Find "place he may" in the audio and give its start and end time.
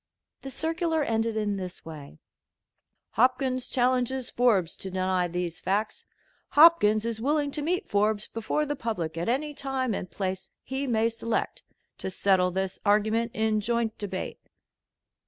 10.09-11.07